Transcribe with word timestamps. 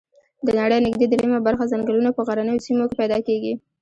د 0.45 0.47
نړۍ 0.59 0.79
نږدي 0.85 1.05
دریمه 1.09 1.39
برخه 1.47 1.65
ځنګلونه 1.71 2.09
په 2.13 2.21
غرنیو 2.27 2.63
سیمو 2.65 2.85
کې 2.89 2.95
پیدا 3.01 3.17
کیږي 3.27 3.53